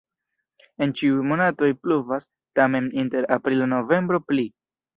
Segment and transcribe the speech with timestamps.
[0.85, 2.27] En ĉiuj monatoj pluvas,
[2.61, 4.51] tamen inter aprilo-novembro pli.